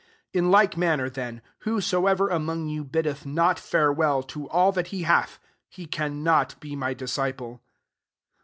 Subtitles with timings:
[0.33, 5.03] 33 In like manner, then, "wliosoever among you biddeth twt farewell to all that he
[5.03, 5.37] hath,
[5.69, 7.61] he cannot be my disciple.